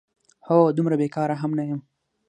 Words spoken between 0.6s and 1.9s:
دومره بېکاره هم نه یم؟!